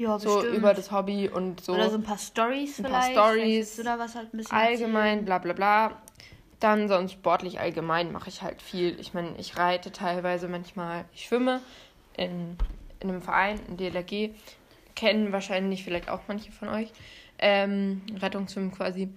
Ja, 0.00 0.18
So 0.18 0.36
bestimmt. 0.36 0.56
über 0.56 0.72
das 0.72 0.90
Hobby 0.90 1.28
und 1.28 1.60
so. 1.62 1.74
Oder 1.74 1.90
so 1.90 1.96
ein 1.96 2.02
paar 2.02 2.16
Stories 2.18 2.78
Ein 2.78 2.86
vielleicht. 2.86 3.14
paar 3.14 3.32
Stories. 3.34 3.76
da 3.84 3.98
was 3.98 4.14
halt 4.14 4.32
ein 4.32 4.38
bisschen 4.38 4.56
allgemein, 4.56 5.24
bla 5.26 5.38
bla 5.38 5.52
bla. 5.52 6.02
Dann 6.58 6.88
sonst 6.88 7.12
sportlich 7.12 7.60
allgemein 7.60 8.10
mache 8.10 8.28
ich 8.30 8.40
halt 8.42 8.62
viel. 8.62 8.98
Ich 8.98 9.12
meine, 9.14 9.34
ich 9.38 9.56
reite 9.58 9.92
teilweise 9.92 10.48
manchmal, 10.48 11.04
ich 11.14 11.24
schwimme 11.26 11.60
in, 12.16 12.56
in 13.00 13.10
einem 13.10 13.20
Verein, 13.22 13.60
in 13.68 13.76
DLRG. 13.76 14.30
Kennen 14.96 15.32
wahrscheinlich 15.32 15.84
vielleicht 15.84 16.08
auch 16.08 16.20
manche 16.28 16.50
von 16.50 16.68
euch. 16.68 16.90
Ähm, 17.38 18.00
Rettungsschwimmen 18.20 18.72
quasi. 18.72 19.08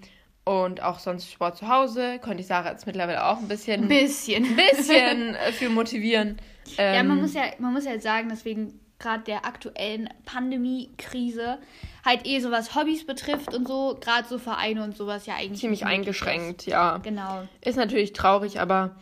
Und 0.45 0.81
auch 0.83 0.99
sonst 0.99 1.31
Sport 1.31 1.55
zu 1.57 1.69
Hause. 1.69 2.19
Konnte 2.19 2.41
ich 2.41 2.47
Sarah 2.47 2.71
jetzt 2.71 2.85
mittlerweile 2.85 3.25
auch 3.25 3.37
ein 3.39 3.47
bisschen, 3.47 3.83
Ein 3.83 3.87
bisschen. 3.87 4.43
ein 4.45 4.55
bisschen 4.57 5.35
für 5.53 5.69
motivieren. 5.69 6.37
Ähm, 6.77 6.95
Ja, 6.95 7.03
man 7.03 7.21
muss 7.21 7.33
ja, 7.33 7.43
man 7.59 7.71
muss 7.73 7.85
ja 7.85 7.97
sagen, 7.99 8.27
deswegen 8.29 8.79
gerade 9.03 9.23
der 9.23 9.45
aktuellen 9.45 10.09
Pandemie-Krise 10.25 11.59
halt 12.03 12.25
eh 12.25 12.39
so 12.39 12.49
was 12.49 12.75
Hobbys 12.75 13.05
betrifft 13.05 13.53
und 13.53 13.67
so, 13.67 13.97
gerade 14.01 14.27
so 14.27 14.39
Vereine 14.39 14.83
und 14.83 14.97
sowas 14.97 15.25
ja 15.25 15.35
eigentlich 15.35 15.59
ziemlich 15.59 15.85
eingeschränkt, 15.85 16.65
ja. 16.65 16.95
Ist. 16.95 17.03
Genau. 17.03 17.47
Ist 17.61 17.77
natürlich 17.77 18.13
traurig, 18.13 18.59
aber 18.59 18.95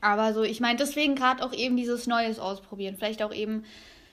Aber 0.00 0.32
so, 0.32 0.42
ich 0.42 0.60
meine, 0.60 0.78
deswegen 0.78 1.14
gerade 1.16 1.44
auch 1.44 1.52
eben 1.52 1.76
dieses 1.76 2.06
Neues 2.06 2.38
ausprobieren. 2.38 2.96
Vielleicht 2.96 3.22
auch 3.22 3.32
eben 3.32 3.64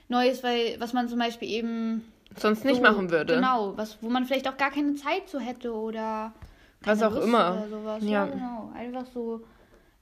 Neues, 0.10 0.44
weil, 0.44 0.76
was 0.80 0.94
man 0.94 1.08
zum 1.08 1.20
Beispiel 1.20 1.50
eben 1.50 2.04
sonst 2.36 2.66
nicht 2.66 2.78
so, 2.78 2.82
machen 2.82 3.12
würde. 3.12 3.36
Genau, 3.36 3.78
was, 3.78 3.98
wo 4.02 4.10
man 4.10 4.26
vielleicht 4.26 4.48
auch 4.48 4.58
gar 4.58 4.72
keine 4.72 4.96
Zeit 4.96 5.30
zu 5.30 5.40
hätte 5.40 5.74
oder 5.74 6.34
Was 6.84 7.02
auch 7.02 7.12
Lust 7.14 7.28
immer. 7.28 7.54
Oder 7.54 7.70
sowas. 7.70 8.04
Ja. 8.04 8.10
Ja. 8.10 8.26
genau. 8.26 8.72
Einfach 8.76 9.06
so. 9.14 9.42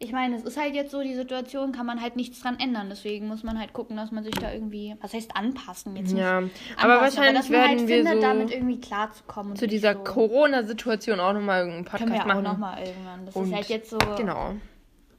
Ich 0.04 0.12
meine, 0.12 0.36
es 0.36 0.44
ist 0.44 0.58
halt 0.60 0.74
jetzt 0.74 0.90
so, 0.90 1.04
die 1.04 1.14
Situation 1.14 1.72
kann 1.74 1.86
man 1.86 2.02
halt 2.02 2.16
nichts 2.16 2.40
dran 2.42 2.60
ändern. 2.60 2.90
Deswegen 2.90 3.28
muss 3.28 3.44
man 3.44 3.60
halt 3.60 3.72
gucken, 3.72 3.98
dass 3.98 4.10
man 4.12 4.24
sich 4.24 4.34
da 4.34 4.52
irgendwie, 4.52 4.96
was 5.00 5.14
heißt 5.14 5.36
anpassen 5.38 5.96
jetzt 5.96 6.12
nicht 6.14 6.20
Ja, 6.20 6.40
anpassen, 6.40 6.76
aber 6.78 7.02
wahrscheinlich 7.02 7.38
dass 7.38 7.50
man 7.50 7.60
werden 7.60 7.70
halt 7.80 7.88
wir 7.88 7.96
findet, 7.98 8.14
so 8.16 8.22
damit 8.22 8.52
irgendwie 8.52 8.80
klarzukommen. 8.82 9.56
zu 9.56 9.68
dieser 9.68 9.94
so. 9.94 10.00
Corona-Situation 10.00 11.20
auch 11.20 11.34
nochmal 11.34 11.66
Können 11.66 11.86
Podcast 11.86 12.10
wir 12.10 12.16
ja 12.16 12.24
auch 12.24 12.28
machen. 12.28 12.44
nochmal 12.44 12.80
irgendwann. 12.84 13.26
Das 13.28 13.36
Und 13.36 13.50
ist 13.50 13.54
halt 13.54 13.70
jetzt 13.70 13.90
so, 13.92 14.00
Genau. 14.18 14.56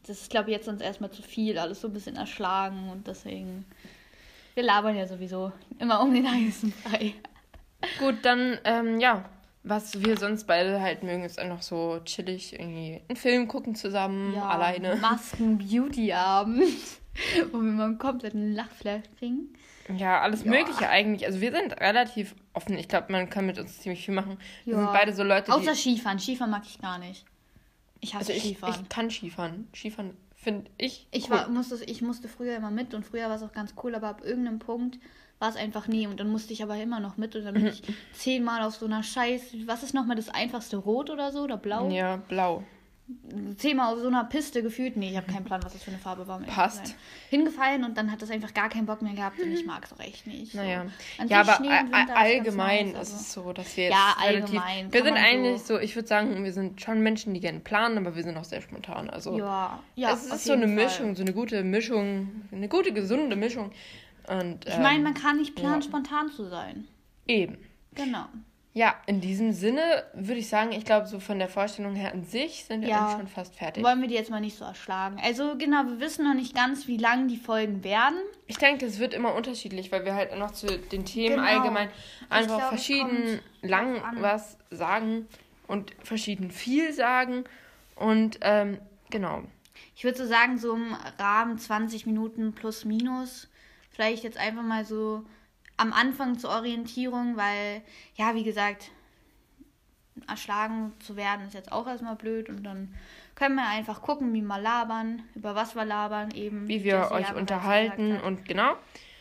das 0.06 0.20
ist 0.22 0.30
glaube 0.30 0.50
ich 0.50 0.56
jetzt 0.56 0.66
uns 0.66 0.80
erstmal 0.82 1.12
zu 1.12 1.22
viel, 1.22 1.58
alles 1.58 1.80
so 1.80 1.86
ein 1.86 1.94
bisschen 1.94 2.16
erschlagen 2.16 2.88
und 2.90 3.06
deswegen, 3.06 3.64
wir 4.54 4.64
labern 4.64 4.96
ja 4.96 5.06
sowieso 5.06 5.52
immer 5.78 6.02
um 6.02 6.12
den 6.12 6.28
heißen 6.28 6.72
Brei. 6.84 7.14
Gut, 8.00 8.16
dann, 8.22 8.58
ähm, 8.64 8.98
ja, 8.98 9.24
was 9.64 10.02
wir 10.04 10.16
sonst 10.16 10.46
beide 10.46 10.80
halt 10.80 11.02
mögen, 11.02 11.24
ist 11.24 11.38
einfach 11.38 11.62
so 11.62 12.00
chillig 12.04 12.52
irgendwie 12.54 13.00
einen 13.08 13.16
Film 13.16 13.46
gucken 13.48 13.74
zusammen, 13.74 14.34
Ja, 14.34 14.48
alleine. 14.48 14.96
Masken-Beauty-Abend, 14.96 16.62
wo 17.52 17.58
wir 17.58 17.72
mal 17.72 17.84
einen 17.84 17.98
kompletten 17.98 18.52
Lachflash 18.54 19.04
kriegen. 19.18 19.54
Ja, 19.96 20.20
alles 20.20 20.44
Ja. 20.44 20.50
Mögliche 20.50 20.88
eigentlich. 20.88 21.26
Also 21.26 21.40
wir 21.40 21.52
sind 21.52 21.72
relativ 21.80 22.34
offen. 22.52 22.76
Ich 22.78 22.88
glaube, 22.88 23.10
man 23.12 23.28
kann 23.30 23.46
mit 23.46 23.58
uns 23.58 23.80
ziemlich 23.80 24.04
viel 24.04 24.14
machen. 24.14 24.38
Wir 24.64 24.74
Ja. 24.74 24.80
sind 24.80 24.92
beide 24.92 25.12
so 25.12 25.22
Leute, 25.22 25.52
Außer. 25.52 25.74
Skifahren. 25.74 26.18
Skifahren 26.18 26.50
mag 26.50 26.62
ich 26.66 26.80
gar 26.80 26.98
nicht. 26.98 27.24
Ich 28.00 28.14
hasse 28.14 28.32
Also 28.32 28.32
ich, 28.32 28.42
Skifahren. 28.54 28.80
ich 28.82 28.88
kann 28.88 29.10
Skifahren. 29.10 29.68
Skifahren 29.74 30.16
finde 30.36 30.70
ich 30.78 31.06
Ich, 31.12 31.24
cool. 31.30 31.36
war, 31.36 31.48
musste, 31.48 31.84
ich 31.84 32.02
musste 32.02 32.28
früher 32.28 32.56
immer 32.56 32.70
mit 32.70 32.94
und 32.94 33.04
früher 33.06 33.28
war 33.28 33.36
es 33.36 33.42
auch 33.42 33.52
ganz 33.52 33.74
cool, 33.82 33.94
aber 33.94 34.08
ab 34.08 34.22
irgendeinem 34.24 34.58
Punkt 34.58 34.98
war 35.42 35.50
es 35.50 35.56
einfach 35.56 35.88
nie 35.88 36.06
und 36.06 36.20
dann 36.20 36.30
musste 36.30 36.52
ich 36.54 36.62
aber 36.62 36.76
immer 36.76 37.00
noch 37.00 37.18
mit 37.18 37.36
und 37.36 37.44
dann 37.44 37.52
bin 37.54 37.66
ich 37.66 37.82
zehnmal 38.12 38.62
auf 38.62 38.76
so 38.76 38.86
einer 38.86 39.02
Scheiß, 39.02 39.42
was 39.66 39.82
ist 39.82 39.92
nochmal 39.92 40.16
das 40.16 40.30
einfachste, 40.30 40.76
Rot 40.78 41.10
oder 41.10 41.32
so 41.32 41.40
oder 41.42 41.58
Blau? 41.58 41.90
Ja, 41.90 42.16
blau. 42.28 42.62
Zehnmal 43.58 43.92
auf 43.92 44.00
so 44.00 44.06
einer 44.06 44.24
Piste 44.24 44.62
gefühlt, 44.62 44.96
nee, 44.96 45.10
ich 45.10 45.16
habe 45.16 45.30
keinen 45.30 45.44
Plan, 45.44 45.62
was 45.64 45.72
das 45.74 45.82
für 45.82 45.90
eine 45.90 45.98
Farbe 45.98 46.26
war. 46.28 46.40
Passt. 46.42 46.94
Hingefallen 47.28 47.84
und 47.84 47.98
dann 47.98 48.10
hat 48.10 48.22
das 48.22 48.30
einfach 48.30 48.54
gar 48.54 48.68
keinen 48.70 48.86
Bock 48.86 49.02
mehr 49.02 49.12
gehabt 49.12 49.38
und 49.40 49.52
ich 49.52 49.66
mag 49.66 49.84
es 49.84 49.92
auch 49.92 49.98
echt 50.00 50.26
nicht. 50.26 50.52
So. 50.52 50.58
Naja. 50.58 50.86
An 51.18 51.28
Ja, 51.28 51.40
aber 51.40 51.58
allgemein 52.16 52.92
nice, 52.92 53.08
ist 53.08 53.12
also. 53.12 53.16
es 53.16 53.32
so, 53.32 53.52
dass 53.52 53.76
wir 53.76 53.84
jetzt 53.84 53.92
Ja, 53.94 54.14
relativ... 54.24 54.44
allgemein 54.60 54.92
Wir 54.92 55.00
kann 55.02 55.14
sind 55.14 55.22
eigentlich 55.24 55.60
so- 55.62 55.74
so, 55.74 55.80
ich 55.80 55.94
würde 55.96 56.08
sagen, 56.08 56.42
wir 56.44 56.52
sind 56.52 56.80
schon 56.80 57.00
Menschen, 57.02 57.34
die 57.34 57.40
gerne 57.40 57.60
planen, 57.60 57.98
aber 57.98 58.14
wir 58.16 58.22
sind 58.22 58.36
auch 58.36 58.44
sehr 58.44 58.62
spontan. 58.62 59.10
Also 59.10 59.36
Ja, 59.36 59.80
ja. 59.96 60.12
es 60.12 60.24
ist 60.26 60.44
so 60.44 60.52
eine 60.52 60.66
Fall. 60.66 60.74
Mischung, 60.74 61.16
so 61.16 61.22
eine 61.22 61.32
gute 61.32 61.64
Mischung, 61.64 62.30
eine 62.52 62.68
gute, 62.68 62.92
gesunde 62.92 63.36
Mischung. 63.36 63.72
Und, 64.28 64.66
Ich 64.66 64.78
meine, 64.78 64.98
ähm, 64.98 65.02
man 65.04 65.14
kann 65.14 65.38
nicht 65.38 65.54
planen, 65.54 65.80
ja. 65.80 65.88
spontan 65.88 66.30
zu 66.30 66.44
sein. 66.48 66.86
Eben. 67.26 67.58
Genau. 67.94 68.26
Ja, 68.74 68.94
in 69.06 69.20
diesem 69.20 69.52
Sinne 69.52 69.82
würde 70.14 70.40
ich 70.40 70.48
sagen, 70.48 70.72
ich 70.72 70.86
glaube, 70.86 71.06
so 71.06 71.20
von 71.20 71.38
der 71.38 71.48
Vorstellung 71.50 71.94
her 71.94 72.12
an 72.12 72.24
sich 72.24 72.64
sind 72.64 72.80
wir 72.80 72.88
Ja. 72.88 73.00
eigentlich 73.04 73.18
schon 73.18 73.28
fast 73.28 73.54
fertig. 73.54 73.84
Wollen 73.84 74.00
wir 74.00 74.08
die 74.08 74.14
jetzt 74.14 74.30
mal 74.30 74.40
nicht 74.40 74.56
so 74.56 74.64
erschlagen. 74.64 75.20
Also 75.22 75.56
genau, 75.58 75.84
wir 75.84 76.00
wissen 76.00 76.24
noch 76.24 76.32
nicht 76.34 76.54
ganz, 76.54 76.86
wie 76.86 76.96
lang 76.96 77.28
die 77.28 77.36
Folgen 77.36 77.84
werden. 77.84 78.16
Ich 78.46 78.56
denke, 78.56 78.86
es 78.86 78.98
wird 78.98 79.12
immer 79.12 79.34
unterschiedlich, 79.34 79.92
weil 79.92 80.06
wir 80.06 80.14
halt 80.14 80.34
noch 80.38 80.52
zu 80.52 80.66
den 80.78 81.04
Themen 81.04 81.36
Genau. 81.36 81.46
allgemein 81.46 81.90
einfach 82.30 82.46
glaube, 82.46 82.62
es 82.62 82.68
verschieden 82.68 83.40
lang 83.60 84.00
was 84.20 84.56
sagen 84.70 85.28
und 85.66 85.92
verschieden 86.02 86.50
viel 86.50 86.94
sagen. 86.94 87.44
Und 87.94 88.38
ähm, 88.40 88.78
genau. 89.10 89.42
Ich 89.94 90.04
würde 90.04 90.16
so 90.16 90.26
sagen, 90.26 90.56
so 90.56 90.74
im 90.74 90.96
Rahmen 91.18 91.58
20 91.58 92.06
Minuten 92.06 92.54
plus 92.54 92.86
minus. 92.86 93.48
Vielleicht 93.92 94.24
jetzt 94.24 94.38
einfach 94.38 94.62
mal 94.62 94.84
so 94.84 95.24
am 95.76 95.92
Anfang 95.92 96.38
zur 96.38 96.50
Orientierung, 96.50 97.36
weil, 97.36 97.82
ja, 98.14 98.34
wie 98.34 98.44
gesagt, 98.44 98.90
erschlagen 100.28 100.92
zu 101.00 101.16
werden 101.16 101.46
ist 101.46 101.54
jetzt 101.54 101.72
auch 101.72 101.86
erstmal 101.86 102.16
blöd 102.16 102.48
und 102.48 102.62
dann 102.64 102.94
können 103.34 103.56
wir 103.56 103.66
einfach 103.66 104.02
gucken, 104.02 104.32
wie 104.34 104.42
wir 104.42 104.58
labern, 104.58 105.22
über 105.34 105.54
was 105.54 105.74
wir 105.74 105.84
labern 105.84 106.30
eben. 106.32 106.68
Wie 106.68 106.84
wir 106.84 107.10
euch 107.10 107.26
bereits 107.26 107.32
unterhalten 107.32 108.20
und 108.20 108.44
genau. 108.44 108.74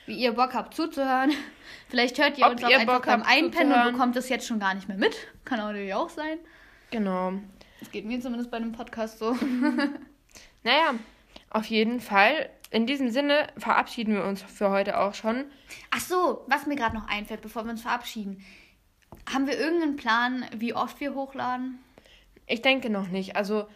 wie 0.06 0.16
ihr 0.16 0.34
Bock 0.34 0.54
habt 0.54 0.74
zuzuhören. 0.74 1.32
Vielleicht 1.88 2.18
hört 2.20 2.38
ihr 2.38 2.46
Ob 2.46 2.51
uns 2.54 2.63
auch 2.63 2.70
ihr 2.70 2.80
einfach 2.80 2.96
Bock 2.96 3.06
beim 3.06 3.24
Einpennen 3.24 3.74
und 3.74 3.94
bekommt 3.94 4.16
es 4.18 4.30
jetzt 4.30 4.46
schon 4.46 4.60
gar 4.60 4.74
nicht 4.74 4.88
mehr 4.88 4.98
mit. 4.98 5.16
Kann 5.46 5.60
auch 5.60 5.68
natürlich 5.68 5.94
auch 5.94 6.10
sein. 6.10 6.38
Genau. 6.92 7.34
Das 7.80 7.90
geht 7.92 8.06
mir 8.06 8.20
zumindest 8.20 8.51
bei 8.51 8.58
einem 8.58 8.74
Podcast 8.74 9.20
so. 9.20 9.36
Naja, 10.63 10.94
auf 11.50 11.66
jeden 11.66 12.00
Fall. 12.00 12.51
In 12.72 12.88
diesem 12.88 13.10
Sinne 13.10 13.48
verabschieden 13.58 14.16
wir 14.16 14.24
uns 14.24 14.42
für 14.42 14.70
heute 14.70 14.98
auch 15.00 15.13
schon. 15.13 15.44
Ach 15.92 16.00
so, 16.00 16.46
was 16.48 16.66
mir 16.66 16.75
gerade 16.75 16.96
noch 16.96 17.08
einfällt, 17.08 17.42
bevor 17.42 17.66
wir 17.66 17.72
uns 17.72 17.82
verabschieden. 17.82 18.44
Haben 19.32 19.46
wir 19.46 19.60
irgendeinen 19.60 19.98
Plan, 19.98 20.46
wie 20.56 20.74
oft 20.74 21.01
wir 21.01 21.13
hochladen? 21.13 21.80
Ich 22.48 22.62
denke 22.62 22.90
noch 22.90 23.10
nicht. 23.10 23.36
Also, 23.36 23.68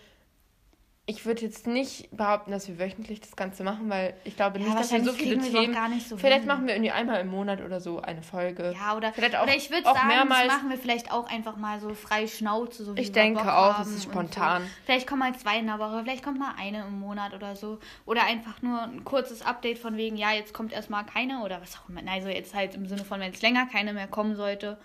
ich 1.07 1.23
würde 1.23 1.41
jetzt 1.43 1.67
nicht 1.67 2.09
behaupten, 2.17 2.49
dass 2.49 2.67
wir 2.67 2.79
wöchentlich 2.79 3.21
das 3.21 3.35
Ganze 3.35 3.63
machen, 3.63 3.87
weil 3.91 4.15
ich 4.23 4.35
glaube 4.35 4.57
Ja, 4.57 4.65
nicht, 4.65 4.79
dass 4.79 4.91
wir 4.91 5.03
so 5.03 5.11
viele 5.13 5.37
Themen. 5.39 5.71
gar 5.71 5.87
nicht 5.87 6.09
so 6.09 6.17
vielleicht 6.17 6.39
hin. 6.39 6.47
machen 6.47 6.65
wir 6.65 6.73
irgendwie 6.73 6.89
einmal 6.89 7.21
im 7.21 7.27
Monat 7.27 7.61
oder 7.61 7.79
so 7.79 8.01
eine 8.01 8.23
Folge. 8.23 8.73
Ja, 8.75 8.97
oder, 8.97 9.13
Vielleicht 9.13 9.35
auch- 9.35 9.43
oder 9.43 9.55
ich 9.55 9.69
würde 9.69 9.83
sagen, 9.83 10.07
mehrmals. 10.07 10.47
das 10.47 10.55
machen 10.57 10.69
wir 10.71 10.77
vielleicht 10.79 11.11
auch 11.11 11.27
einfach 11.29 11.57
mal 11.57 11.79
so 11.79 11.93
frei 11.93 12.25
Schnauze. 12.25 12.83
So 12.83 12.97
wie 12.97 13.01
Ich 13.01 13.11
denke 13.11 13.39
Bock 13.43 13.47
auch, 13.51 13.79
es 13.81 13.89
ist 13.89 14.03
spontan. 14.05 14.63
So. 14.63 14.67
Vielleicht 14.85 15.05
kommen 15.07 15.19
mal 15.19 15.35
zwei 15.35 15.59
in 15.59 15.67
der 15.67 15.77
Woche, 15.77 16.01
vielleicht 16.03 16.23
kommt 16.23 16.39
mal 16.39 16.55
eine 16.57 16.81
im 16.87 16.99
Monat 16.99 17.35
oder 17.35 17.55
so. 17.55 17.77
Oder 18.07 18.23
einfach 18.23 18.63
nur 18.63 18.81
ein 18.81 19.03
kurzes 19.03 19.43
Update 19.45 19.77
von 19.77 19.97
wegen, 19.97 20.17
ja, 20.17 20.31
jetzt 20.31 20.55
kommt 20.55 20.73
erstmal 20.73 21.05
keine 21.05 21.43
oder 21.43 21.61
was 21.61 21.77
auch 21.77 21.87
immer. 21.87 22.01
Also 22.11 22.29
jetzt 22.29 22.55
halt 22.55 22.73
im 22.73 22.87
Sinne 22.87 23.05
von, 23.05 23.19
wenn 23.19 23.31
es 23.31 23.43
länger 23.43 23.67
keine 23.67 23.93
mehr 23.93 24.07
kommen 24.07 24.35
sollte. 24.35 24.79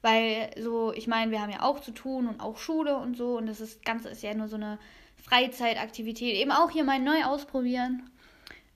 Weil 0.00 0.50
so, 0.58 0.94
ich 0.94 1.06
meine, 1.06 1.30
wir 1.30 1.42
haben 1.42 1.50
ja 1.50 1.60
auch 1.62 1.80
zu 1.80 1.90
tun 1.90 2.26
und 2.28 2.40
auch 2.40 2.56
Schule 2.56 2.96
und 2.96 3.14
so. 3.18 3.36
Und 3.36 3.44
das 3.46 3.60
ist, 3.60 3.84
Ganze 3.84 4.08
ist 4.08 4.22
ja 4.22 4.32
nur 4.32 4.48
so 4.48 4.56
eine 4.56 4.78
Freizeitaktivität. 5.22 6.36
Eben 6.36 6.52
auch 6.52 6.70
hier 6.70 6.84
mal 6.84 6.98
neu 6.98 7.24
ausprobieren. 7.24 8.10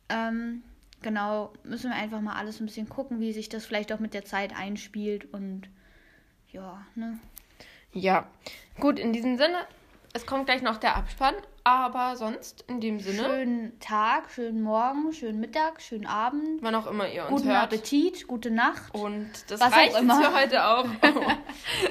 Ähm, 0.08 0.62
genau, 1.02 1.52
müssen 1.64 1.90
wir 1.90 1.96
einfach 1.96 2.20
mal 2.20 2.36
alles 2.36 2.60
ein 2.60 2.66
bisschen 2.66 2.88
gucken, 2.88 3.20
wie 3.20 3.32
sich 3.32 3.48
das 3.48 3.64
vielleicht 3.64 3.92
auch 3.92 4.00
mit 4.00 4.14
der 4.14 4.24
Zeit 4.24 4.54
einspielt 4.56 5.32
und 5.32 5.68
ja, 6.50 6.84
ne? 6.94 7.18
Ja. 7.92 8.26
Gut, 8.80 8.98
in 8.98 9.12
diesem 9.12 9.36
Sinne, 9.36 9.58
es 10.12 10.26
kommt 10.26 10.46
gleich 10.46 10.62
noch 10.62 10.76
der 10.76 10.96
Abspann, 10.96 11.34
aber 11.64 12.16
sonst 12.16 12.64
in 12.68 12.80
dem 12.80 13.00
Sinne, 13.00 13.24
Schönen 13.24 13.80
Tag, 13.80 14.30
schönen 14.30 14.62
Morgen, 14.62 15.12
schönen 15.12 15.40
Mittag, 15.40 15.80
schönen 15.80 16.06
Abend, 16.06 16.62
wann 16.62 16.74
auch 16.74 16.86
immer 16.86 17.08
ihr 17.08 17.22
uns 17.22 17.30
guten 17.42 17.48
hört. 17.48 17.64
Appetit, 17.64 18.26
gute 18.26 18.50
Nacht. 18.50 18.94
Und 18.94 19.30
das 19.48 19.60
Was 19.60 19.72
auch 19.72 19.76
reicht 19.76 19.92
jetzt 19.92 20.00
immer. 20.00 20.22
für 20.22 20.34
heute 20.34 20.66
auch. 20.66 20.86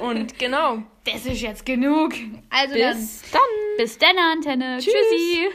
Und 0.00 0.38
genau. 0.38 0.82
Das 1.04 1.26
ist 1.26 1.40
jetzt 1.40 1.66
genug. 1.66 2.12
Also 2.50 2.74
Bis 2.74 3.22
dann, 3.30 3.40
dann. 3.40 3.63
Bis 3.76 3.98
dann, 3.98 4.16
Antenne. 4.18 4.78
Tschüss. 4.78 4.94
Tschüssi. 4.94 5.48